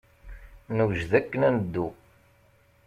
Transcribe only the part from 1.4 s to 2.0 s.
ad neddu.